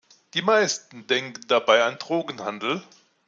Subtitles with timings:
[0.33, 2.81] Die meisten denken dabei an Drogenhandel.